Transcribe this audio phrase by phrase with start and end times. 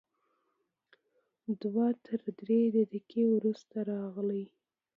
[1.61, 4.43] دوه تر درې دقیقې وروسته راغی.